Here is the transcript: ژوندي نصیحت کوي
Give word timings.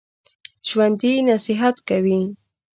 ژوندي 0.67 1.11
نصیحت 1.27 1.75
کوي 1.87 2.19